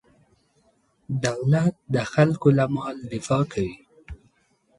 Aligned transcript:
دولت 1.25 1.73
د 1.93 1.95
خلکو 2.13 2.47
له 2.57 2.65
مال 2.75 2.95
دفاع 3.13 3.43
کوي. 3.53 3.75